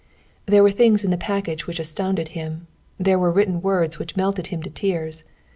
[0.47, 2.65] There were things in the package which astounded him;
[2.97, 5.25] there were written words which melted him to tears.